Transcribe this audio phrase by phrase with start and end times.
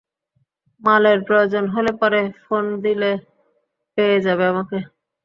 [0.81, 3.11] মালের প্রয়োজন হলে পরে, ফোন দিলে
[3.97, 4.77] পেয়ে যাবে আমাকে।